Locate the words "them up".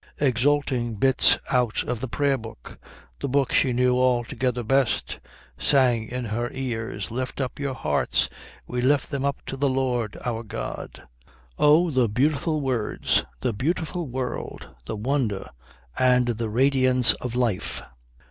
9.11-9.37